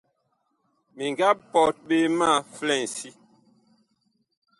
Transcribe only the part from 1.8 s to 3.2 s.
ɓe ma flɛŋsi.